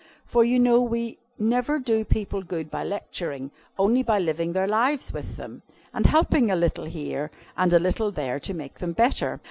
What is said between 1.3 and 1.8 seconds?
never